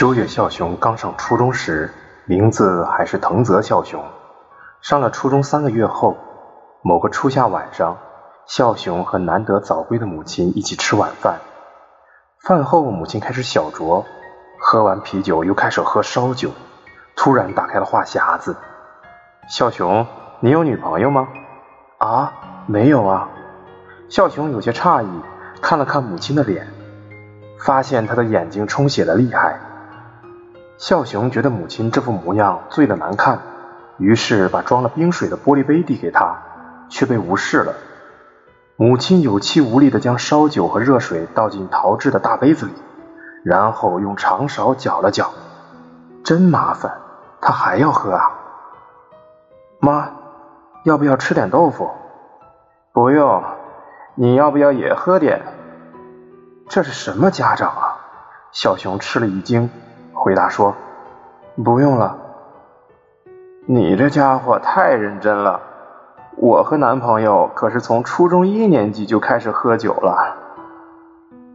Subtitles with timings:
[0.00, 1.92] 秋月孝雄刚上初中时，
[2.24, 4.02] 名字还是藤泽孝雄。
[4.80, 6.16] 上了初中三个月后，
[6.80, 7.98] 某个初夏晚上，
[8.46, 11.40] 孝雄和难得早归的母亲一起吃晚饭。
[12.42, 14.06] 饭后，母亲开始小酌，
[14.58, 16.50] 喝完啤酒又开始喝烧酒。
[17.14, 18.56] 突然打开了话匣子
[19.50, 20.06] ：“孝雄，
[20.40, 21.28] 你有女朋友吗
[22.00, 22.32] ？”“啊，
[22.64, 23.28] 没有啊。”
[24.08, 25.08] 孝雄有些诧异，
[25.60, 26.66] 看了看母亲的脸，
[27.58, 29.60] 发现她的眼睛充血的厉害。
[30.80, 33.40] 孝雄觉得母亲这副模样醉得难看，
[33.98, 36.38] 于是把装了冰水的玻璃杯递给她，
[36.88, 37.74] 却被无视了。
[38.76, 42.72] 母亲有气无力地将烧酒和热水倒进陶制的大杯子里，
[43.44, 45.32] 然后用长勺搅了搅。
[46.24, 46.96] 真麻烦，
[47.42, 48.30] 他还要喝啊！
[49.80, 50.08] 妈，
[50.84, 51.90] 要不要吃点豆腐？
[52.94, 53.44] 不用，
[54.14, 55.42] 你要不要也喝点？
[56.70, 58.00] 这是什么家长啊？
[58.50, 59.68] 小熊吃了一惊。
[60.22, 60.74] 回答说
[61.64, 62.18] ：“不用了。
[63.64, 65.62] 你这家伙太认真了。
[66.36, 70.36] 我和男朋友可是从初中一年级就开始喝酒了。”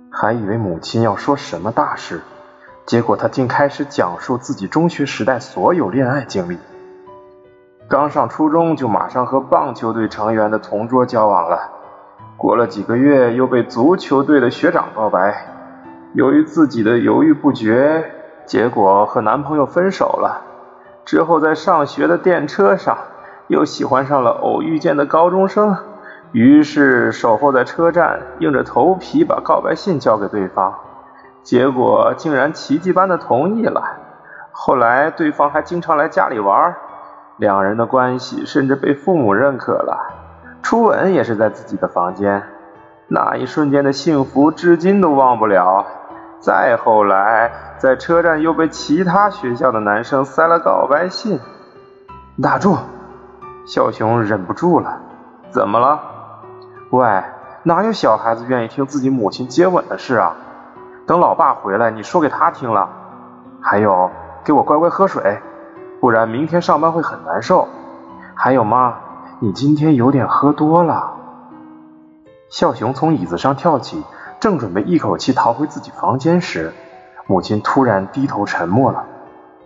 [0.09, 2.21] 还以为母亲要说什么大事，
[2.87, 6.57] 结果他竟开始讲述自己中学时代所有恋爱经历。
[7.87, 11.69] 刚上初中就马上和棒球队成员的同桌交往了，
[12.35, 15.45] 过了几个月又被足球队的学长告白。
[16.13, 18.14] 由于自己的犹豫不决。
[18.45, 20.41] 结果和男朋友分手了，
[21.03, 22.97] 之后在上学的电车上
[23.47, 25.75] 又喜欢上了偶遇见的高中生，
[26.31, 30.75] 于是守候在车站，硬着头皮把告白信交给对方，
[31.43, 33.83] 结果竟然奇迹般的同意了。
[34.51, 36.75] 后来对方还经常来家里玩，
[37.37, 40.13] 两人的关系甚至被父母认可了，
[40.61, 42.43] 初吻也是在自己的房间，
[43.07, 45.85] 那一瞬间的幸福至今都忘不了。
[46.45, 51.39] 再后来，在车站又被其他学校的男生塞了告白信。
[52.39, 52.77] 打住！
[53.65, 54.99] 小熊忍不住了。
[55.49, 55.99] 怎么了？
[56.91, 57.23] 喂，
[57.63, 60.35] 哪有小孩子愿意听自己母亲接吻的事啊？
[61.07, 62.89] 等老爸回来，你说给他听了。
[63.59, 64.11] 还有，
[64.43, 65.41] 给我乖乖喝水，
[65.99, 67.67] 不然明天上班会很难受。
[68.35, 68.93] 还有妈，
[69.39, 71.11] 你今天有点喝多了。
[72.49, 74.03] 小熊从椅子上跳起。
[74.45, 76.71] 正准备一口气逃回自己房间时，
[77.25, 79.07] 母亲突然低头沉默了。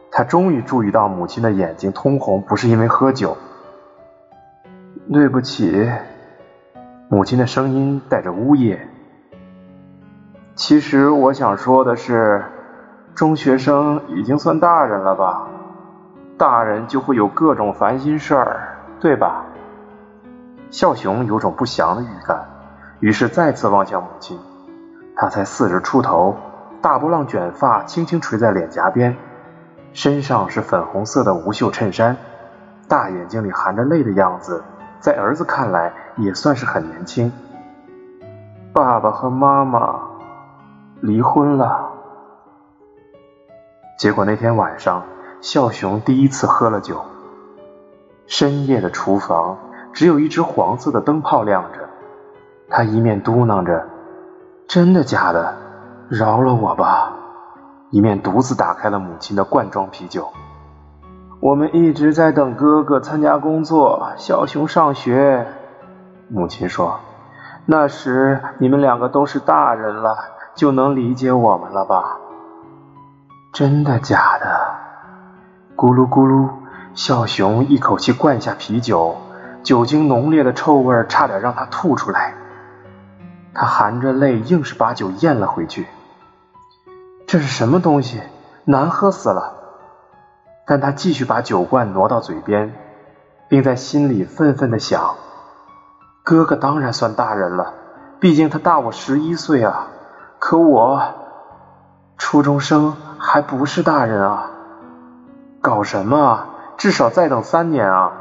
[0.09, 3.35] 他终于注意到母亲的眼睛通红，不是因为喝酒。
[5.12, 5.91] 对不起，
[7.09, 8.88] 母亲的声音带着呜咽。
[10.56, 12.45] 其实我想说的是，
[13.13, 15.45] 中学生已经算大人了吧？
[16.38, 19.44] 大人就会有各种烦心事儿，对吧？
[20.72, 22.45] 孝雄有种不祥的预感，
[23.01, 24.39] 于是再次望向母亲。
[25.22, 26.38] 他才四十出头，
[26.81, 29.18] 大波浪卷发轻轻垂在脸颊边，
[29.91, 32.16] 身上是粉红色的无袖衬衫，
[32.88, 34.63] 大眼睛里含着泪的样子，
[35.02, 37.34] 在儿子看来也算是很年轻。
[38.72, 40.00] 爸爸和妈妈
[41.02, 41.90] 离婚了。
[43.97, 45.03] 结果那天晚上，
[45.41, 47.03] 孝雄第一次喝了酒。
[48.25, 49.57] 深夜的厨房
[49.91, 51.90] 只有一只黄色的灯泡亮着，
[52.69, 53.86] 他一面嘟囔着。
[54.69, 55.56] 真的假的？
[56.09, 57.12] 饶了我吧！
[57.90, 60.28] 一面独自打开了母亲的罐装啤酒。
[61.40, 65.47] 我们一直在等哥哥参加工作，小熊上学。
[66.28, 67.00] 母亲说
[67.66, 70.16] ：“那时你们两个都是大人了，
[70.53, 72.19] 就能理解我们了吧？”
[73.51, 74.46] 真的假的？
[75.75, 76.47] 咕噜咕噜，
[76.94, 79.16] 小熊一口气灌下啤酒，
[79.63, 82.36] 酒精浓烈的臭味差点让他吐出来。
[83.53, 85.87] 他含着泪，硬是把酒咽了回去。
[87.27, 88.21] 这是什么东西？
[88.65, 89.53] 难喝死了！
[90.67, 92.75] 但他继续把酒罐挪到嘴边，
[93.47, 95.15] 并在心里愤愤地想：
[96.23, 97.73] 哥哥当然算大人了，
[98.19, 99.88] 毕竟他大我十一岁啊。
[100.38, 101.01] 可我，
[102.18, 104.51] 初中生还不是大人啊！
[105.62, 106.47] 搞什么啊？
[106.77, 108.12] 至少再等三年啊！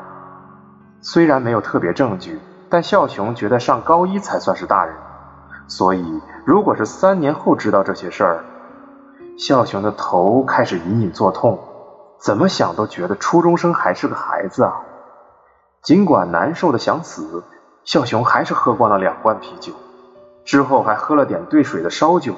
[1.00, 4.96] 虽然没有特别证据，但孝雄觉得上高一才算是大人。
[5.68, 8.44] 所以，如果是三年后知道这些事儿，
[9.36, 11.58] 孝雄的头开始隐隐作痛，
[12.18, 14.80] 怎么想都觉得初中生还是个孩子啊。
[15.82, 17.44] 尽管难受的想死，
[17.84, 19.74] 孝雄还是喝光了两罐啤酒，
[20.44, 22.34] 之后还喝了点兑水的烧酒，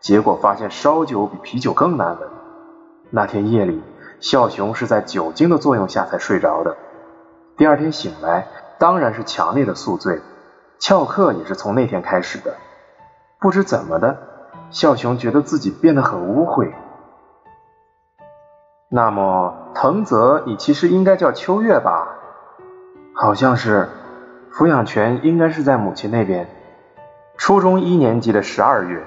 [0.00, 2.28] 结果发现烧酒比啤酒更难闻。
[3.10, 3.82] 那天夜里，
[4.20, 6.76] 孝雄是在酒精的作用下才睡着的。
[7.56, 10.20] 第二天醒来，当然是强烈的宿醉。
[10.78, 12.54] 翘课也是从那天开始的。
[13.40, 14.18] 不知怎么的，
[14.70, 16.72] 孝雄觉得自己变得很污秽。
[18.90, 22.08] 那么藤泽，你其实应该叫秋月吧？
[23.14, 23.88] 好像是，
[24.52, 26.48] 抚养权应该是在母亲那边。
[27.36, 29.04] 初中一年级的十二月，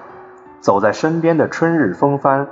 [0.60, 2.48] 走在身边的春日风帆，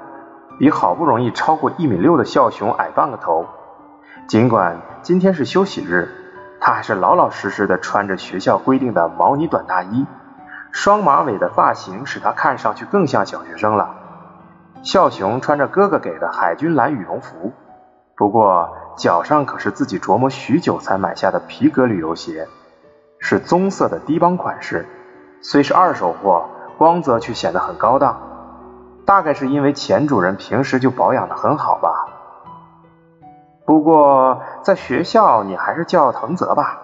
[0.58, 3.46] 比好不容易超过一米六的孝雄矮半个头。
[4.28, 6.10] 尽管今天是休息日，
[6.60, 10.06] 他还是老老实实的穿着学校规定的毛呢短大衣，
[10.72, 13.96] 双马尾的发型使他看上去更像小学生了。
[14.84, 17.54] 孝雄穿着哥哥给的海军蓝羽绒服，
[18.16, 22.48] 不过脚上可是自己琢磨许久才买下的皮革旅游鞋，
[23.20, 24.86] 是棕色的低帮款式，
[25.42, 28.22] 虽是二手货，光泽却显得很高档。
[29.06, 32.09] 大概是因为前主人平时就保养的很好吧。
[33.70, 36.80] 不过在学校你还是叫藤泽吧。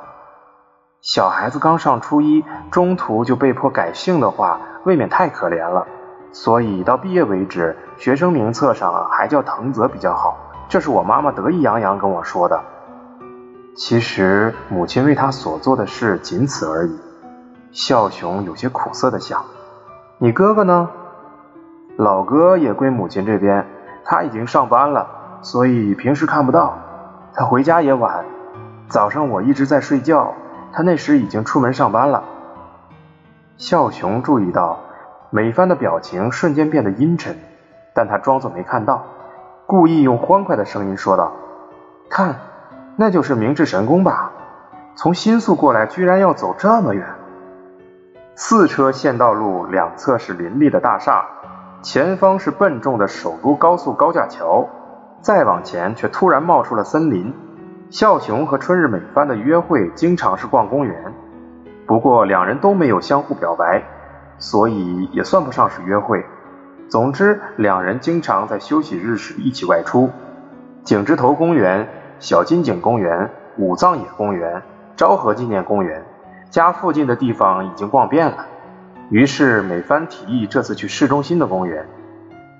[1.02, 5.88] 小孩子刚上初一，中途就被迫改姓的话，未免太可怜了。
[6.32, 10.38] 所以到毕业为止，学生名册上还叫藤泽比较好。
[10.70, 12.62] 这是我妈妈得意洋洋跟我说的。
[13.76, 17.00] 其实母亲为他所做的事仅此而已。
[17.72, 19.44] 孝雄有些苦涩的想：
[20.20, 20.92] 你哥哥呢？
[21.98, 23.66] 老哥也归母亲这边，
[24.04, 25.08] 他已经上班了，
[25.46, 26.80] 所以平时看不到。
[27.36, 28.26] 他回家也晚，
[28.90, 30.34] 早上我一直在睡觉，
[30.74, 32.24] 他那时已经出门上班了。
[33.58, 34.80] 孝雄注意到。
[35.30, 37.38] 美帆的表情瞬间变得阴沉，
[37.94, 39.04] 但他装作没看到，
[39.66, 41.34] 故意用欢快的声音说道
[42.10, 42.36] ：“看，
[42.96, 44.32] 那就是明治神宫吧？
[44.96, 47.06] 从新宿过来居然要走这么远。”
[48.36, 51.26] 四车线道路两侧是林立的大厦，
[51.82, 54.70] 前方是笨重的首都高速高架桥，
[55.26, 57.34] 再往前却突然冒出了森林。
[57.90, 61.12] 孝雄和春日美帆的约会经常是逛公园，
[61.88, 63.82] 不过两人都没有相互表白。
[64.38, 66.24] 所以也算不上是约会。
[66.90, 70.12] 总之，两人经常在休息日时一起外出。
[70.84, 71.90] 井之头公园、
[72.20, 74.62] 小金井公园、武藏野公园、
[74.96, 76.06] 昭和纪念公园，
[76.52, 78.46] 家附近的地方已经逛遍了。
[79.10, 81.88] 于是美帆提议这次去市中心的公园。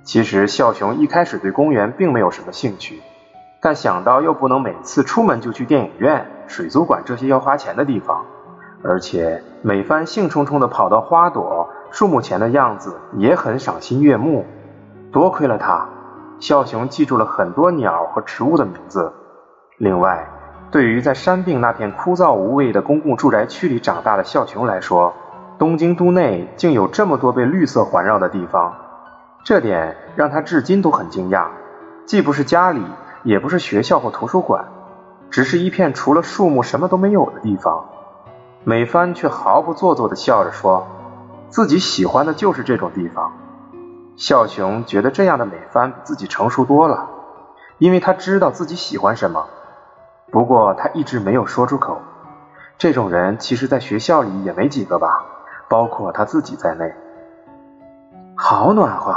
[0.06, 3.02] 其实孝雄一开始对公园并没有什么兴趣，
[3.60, 8.24] 但想到又不能每次出门就去电影院、水族馆这些要花钱的地方。
[8.84, 14.46] 而且每番兴冲冲地跑到花朵树木前的样子也很赏心悦目。
[15.12, 15.90] 多亏了他，
[16.40, 19.12] 孝雄记住了很多鸟和植物的名字。
[19.80, 20.30] 另外，
[20.70, 25.12] 对于在山病那片枯燥无味的公共住宅区里长大的孝雄来说，
[25.58, 28.72] 东京都内竟有这么多被绿色环绕的地方，
[29.46, 31.50] 这点让他至今都很惊讶。
[32.08, 32.84] 既不是家里，
[33.22, 34.66] 也不是学校或图书馆，
[35.30, 37.86] 只是一片除了树木什么都没有的地方。
[38.64, 40.88] 美帆却毫不做作地笑着说
[41.50, 43.34] ：“自己喜欢的就是这种地方。”
[44.18, 47.08] 孝雄觉得这样的美帆比自己成熟多了，
[47.78, 49.46] 因为他知道自己喜欢什么。
[50.32, 52.00] 不过他一直没有说出口。
[52.80, 55.24] 这种人其实，在学校里也没几个吧，
[55.70, 56.92] 包括他自己在内。
[58.38, 59.16] 好暖和，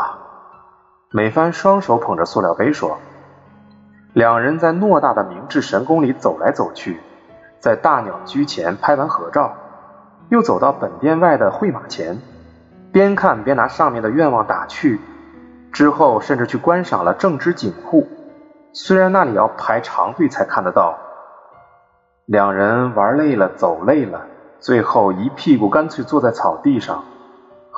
[1.10, 2.98] 美帆双手捧着塑料杯说。
[4.12, 7.00] 两人在偌大的明治神宫里走来走去。
[7.60, 9.54] 在大鸟居前拍完合照，
[10.28, 12.20] 又走到本殿外的会马前，
[12.92, 15.00] 边看边拿上面的愿望打趣。
[15.72, 18.06] 之后甚至去观赏了正之井户，
[18.72, 20.98] 虽然那里要排长队才看得到。
[22.26, 24.26] 两人玩累了，走累了，
[24.60, 27.02] 最后一屁股干脆坐在草地上，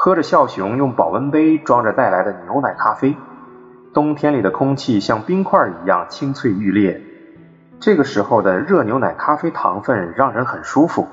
[0.02, 3.14] 喝着孝雄用保温杯装着带来的牛奶咖啡。
[3.92, 7.02] 冬天里的空气像冰块一样清脆欲裂。
[7.80, 11.06] 这个时候的热牛奶咖啡糖分让人很舒服。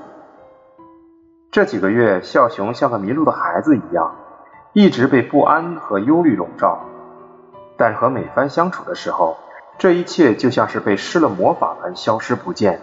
[1.52, 4.16] 这几个月，孝雄像个迷路的孩子一样，
[4.72, 6.80] 一直被不安和忧虑笼罩。
[7.76, 9.36] 但和美帆相处的时候，
[9.78, 12.80] 这一切就像是被施了魔法般消失不见。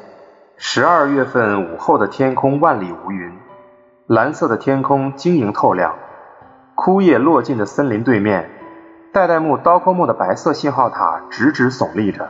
[0.59, 3.33] 十二月份午后的天空万里无云，
[4.07, 5.95] 蓝色的天空晶莹透亮。
[6.75, 8.51] 枯叶落尽的森林对面，
[9.15, 12.29] 代代木刀阔木的白色信号塔直直耸立着。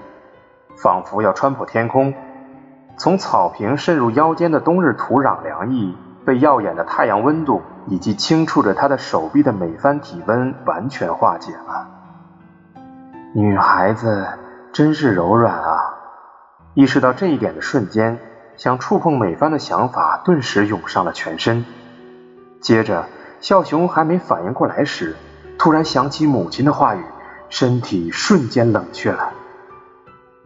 [0.76, 2.14] 仿佛要穿破天空，
[2.96, 11.88] 从草坪渗入腰间的冬日土壤凉意，被耀眼的太阳温度以及轻触着他的手臂的每番体温完全化解了。
[13.34, 14.28] 女孩子
[14.72, 15.94] 真是柔软啊！
[16.74, 18.18] 意识到这一点的瞬间，
[18.56, 21.64] 想触碰美帆的想法顿时涌上了全身。
[22.60, 23.06] 接着，
[23.40, 25.16] 孝雄还没反应过来时，
[25.58, 27.04] 突然想起母亲的话语，
[27.48, 29.32] 身体瞬间冷却了。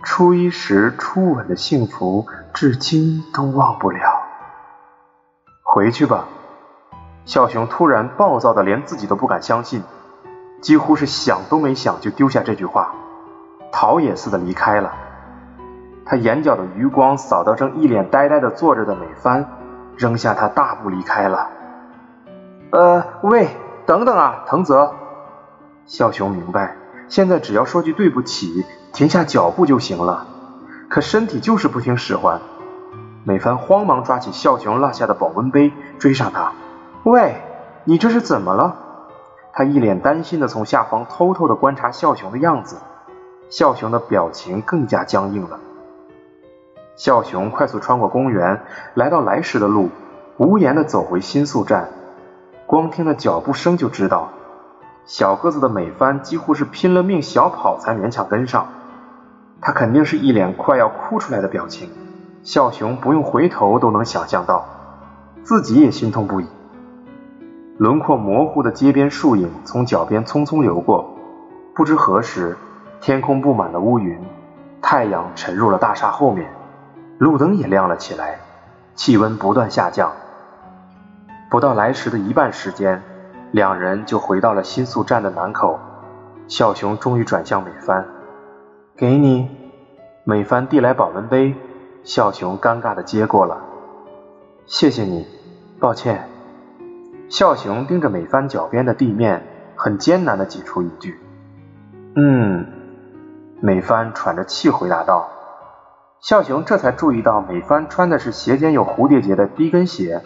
[0.03, 4.01] 初一时初吻的幸福，至今都忘不了。
[5.63, 6.27] 回去吧，
[7.25, 9.83] 孝雄突然暴躁的连自己都不敢相信，
[10.61, 12.95] 几乎是想都没想就丢下这句话。
[13.71, 14.95] 逃也似的离开了。
[16.09, 19.47] 他眼角的余光扫到正一脸呆呆的坐着的美帆，
[19.95, 21.51] 扔下他大步离开了。
[22.71, 23.49] 呃，喂，
[23.85, 24.95] 等等啊，藤泽！
[25.85, 26.77] 孝雄明白，
[27.09, 30.27] 现在只要说句对不起，停下脚步就行了。
[30.89, 32.41] 可身体就是不听使唤。
[33.25, 36.53] 美帆慌忙抓起孝雄落下的保温杯，追上他。
[37.05, 37.43] 喂，
[37.85, 38.77] 你这是怎么了？
[39.53, 42.79] 他一脸担心的从下方偷偷的观察孝雄的样子。
[43.51, 45.61] 孝雄的表情更加僵硬了。
[46.99, 48.61] 孝雄快速穿过公园，
[48.95, 49.91] 来到来时的路，
[50.37, 51.91] 无言的走回新宿站。
[52.67, 54.31] 光听那脚步声就知道，
[55.07, 58.67] 小个子的美帆几乎是拼了命小跑才勉强跟上。
[59.61, 61.89] 他肯定是一脸快要哭出来的表情。
[62.43, 64.67] 孝雄不用回头都能想象到，
[65.45, 66.47] 自己也心痛不已。
[67.77, 71.15] 轮廓模糊的街边树影从脚边匆匆流过，
[71.77, 72.57] 不知何时，
[73.01, 74.19] 天空布满了乌云，
[74.83, 76.51] 太阳沉入了大厦后面，
[77.19, 78.39] 路灯也亮了起来，
[78.95, 80.13] 气温不断下降。
[81.51, 83.03] 不到来时的一半时间，
[83.51, 85.79] 两人就回到了新宿站的南口。
[86.47, 88.07] 小熊终于转向美帆
[88.97, 89.49] ：“给你。”
[90.25, 91.55] 美帆递来保温杯，
[92.05, 93.59] 小熊尴尬的接过了
[94.67, 95.27] ：“谢谢你，
[95.81, 96.29] 抱歉。”
[97.29, 99.43] 孝雄盯着美帆脚边的地面，
[99.75, 101.19] 很艰难的挤出一句
[102.15, 102.65] ：“嗯。”
[103.61, 105.29] 美帆喘着气回答道。
[106.21, 110.21] 孝雄这才注意到美帆穿的是鞋尖有蝴蝶结的低跟鞋，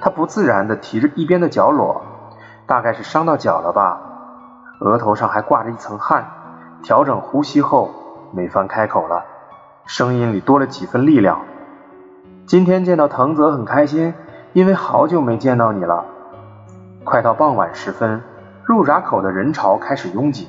[0.00, 2.02] 他不自然的提着一边的脚裸，
[2.66, 4.00] 大概是伤到脚了吧，
[4.80, 6.26] 额头上还挂着一层汗。
[6.82, 7.92] 调整呼吸后，
[8.32, 9.22] 美帆开口了，
[9.86, 11.42] 声音里多了几分力量
[12.44, 14.14] ：“今天见到藤泽很开心，
[14.52, 16.04] 因为好久没见到你了。”
[17.04, 18.22] 快到傍晚时分，
[18.64, 20.48] 入闸口的人潮开始拥挤，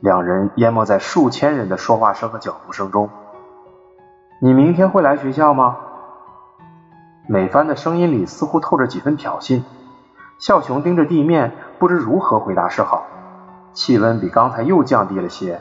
[0.00, 3.08] 两人淹没在数千人的说话声和脚步声中。
[4.42, 5.76] 你明天会来学校吗？
[7.28, 9.62] 美帆的声音里似乎透着几分挑衅。
[10.38, 13.04] 孝雄盯着地面，不知如何回答是好。
[13.74, 15.60] 气温比刚才又降低了些，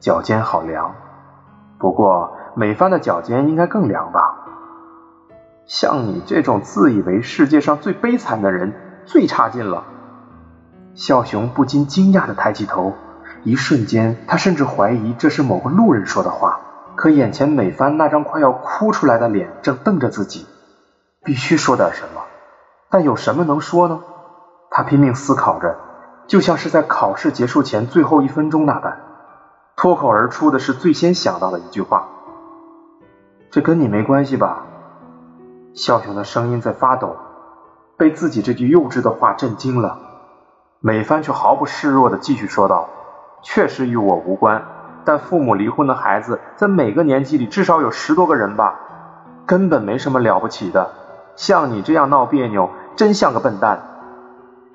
[0.00, 0.94] 脚尖好凉。
[1.78, 4.46] 不过美帆的脚尖应该更凉吧？
[5.66, 8.72] 像你这种自以为世界上最悲惨的人。
[9.04, 9.84] 最差劲了，
[10.94, 12.94] 孝雄不禁惊讶的抬起头，
[13.42, 16.58] 一瞬间，他甚至怀疑这是某个路人说的话。
[17.04, 20.46] 可眼前美帆那张快要哭出来的脸正瞪着自己，
[21.22, 22.22] 必须说点什么，
[22.88, 24.00] 但有什么能说呢？
[24.70, 25.76] 他拼命思考着，
[26.26, 29.02] 就像是在考试结束前最后一分钟那般，
[29.76, 32.08] 脱口而出的是最先想到的一句话
[33.52, 34.64] ：“这跟你没关系吧？”
[35.76, 37.16] 笑雄的声音在发抖。
[37.98, 39.98] 被自己这句幼稚的话震惊了，
[40.80, 42.88] 美帆却毫不示弱的继续说道
[43.44, 44.64] ：“确实与我无关，
[45.04, 48.80] 但父母离婚的孩子在每个年级里至少有十多个人吧，
[49.46, 50.90] 根本没什么了不起的。
[51.36, 53.82] 像你这样闹别扭，真像个笨蛋。”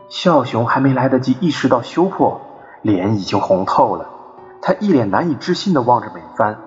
[0.10, 2.42] 笑雄还没来得及意识到羞破，
[2.82, 4.08] 脸已经红透了。
[4.62, 6.58] 他一脸难以置信的望着美帆，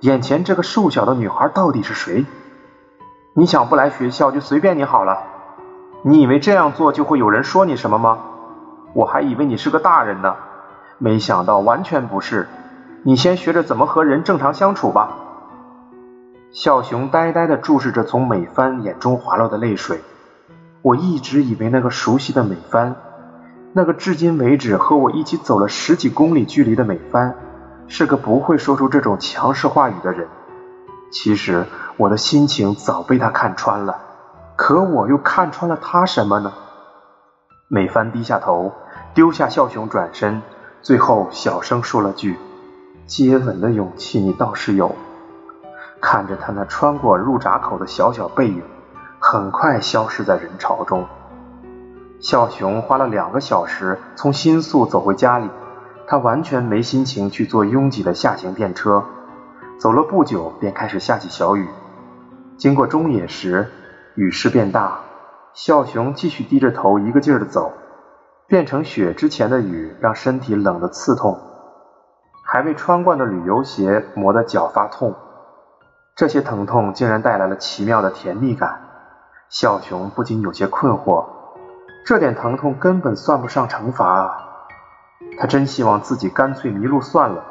[0.00, 2.24] 眼前这个瘦小的女孩到底是谁？
[3.34, 5.18] 你想不来学校就随便你好了。
[6.02, 8.18] 你以为这样做就会有人说你什么吗？
[8.94, 10.36] 我还以为你是个大人呢，
[10.98, 12.48] 没想到完全不是。
[13.02, 15.16] 你先学着怎么和人正常相处吧。
[16.50, 20.00] 小熊呆呆地注视着从美帆眼中滑落的泪水。
[20.82, 22.94] 我一直以为那个熟悉的美帆，
[23.72, 27.34] 那个至今为止和我一起走了十几公里距离的美帆，
[27.88, 30.28] 是个不会说出这种强势话语的人。
[31.10, 33.98] 其实我的心情早被他看穿了。
[34.56, 36.52] 可我又看穿了他什么呢？
[37.68, 38.72] 美帆低下头，
[39.12, 40.40] 丢下笑熊，转身，
[40.82, 42.38] 最后小声说了句
[43.06, 44.94] ：“接吻的勇气你倒是有。”
[46.00, 48.62] 看着他那穿过入闸口的小小背影，
[49.18, 51.06] 很快消失在人潮中。
[52.20, 55.48] 笑熊花了两个小时从新宿走回家里，
[56.06, 59.04] 他完全没心情去坐拥挤的下行电车。
[59.78, 61.68] 走了不久，便开始下起小雨。
[62.56, 63.70] 经过中野时，
[64.14, 65.00] 雨势变大，
[65.52, 67.72] 孝雄继续低着头，一个劲儿的走。
[68.46, 71.38] 变成雪之前的雨，让身体冷得刺痛，
[72.46, 75.14] 还未穿惯的旅游鞋磨得脚发痛。
[76.14, 78.80] 这些疼痛竟然带来了奇妙的甜蜜感，
[79.50, 81.26] 小熊不禁有些困惑。
[82.06, 84.38] 这点疼痛根本算不上惩罚啊！
[85.38, 87.44] 他真希望自己干脆迷路算了。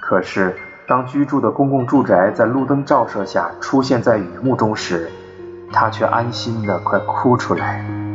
[0.00, 0.56] 可是，
[0.88, 5.10] 当居住的公共住宅在路灯照射下出现在雨幕中时，
[5.72, 8.05] 他却安心的快哭出来。